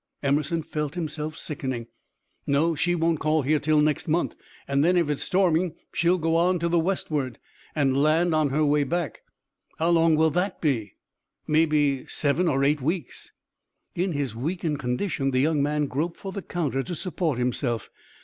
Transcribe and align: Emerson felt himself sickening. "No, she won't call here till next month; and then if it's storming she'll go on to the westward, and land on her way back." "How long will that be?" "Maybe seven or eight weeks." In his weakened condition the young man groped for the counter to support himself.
Emerson 0.23 0.63
felt 0.63 0.95
himself 0.95 1.37
sickening. 1.37 1.85
"No, 2.47 2.73
she 2.73 2.95
won't 2.95 3.19
call 3.19 3.43
here 3.43 3.59
till 3.59 3.81
next 3.81 4.07
month; 4.07 4.35
and 4.67 4.83
then 4.83 4.97
if 4.97 5.11
it's 5.11 5.21
storming 5.21 5.75
she'll 5.93 6.17
go 6.17 6.35
on 6.37 6.57
to 6.57 6.67
the 6.67 6.79
westward, 6.79 7.37
and 7.75 8.01
land 8.01 8.33
on 8.33 8.49
her 8.49 8.65
way 8.65 8.83
back." 8.83 9.21
"How 9.77 9.91
long 9.91 10.15
will 10.15 10.31
that 10.31 10.59
be?" 10.59 10.95
"Maybe 11.45 12.07
seven 12.07 12.47
or 12.47 12.63
eight 12.63 12.81
weeks." 12.81 13.31
In 13.93 14.13
his 14.13 14.35
weakened 14.35 14.79
condition 14.79 15.29
the 15.29 15.39
young 15.39 15.61
man 15.61 15.85
groped 15.85 16.19
for 16.19 16.31
the 16.31 16.41
counter 16.41 16.81
to 16.81 16.95
support 16.95 17.37
himself. 17.37 17.91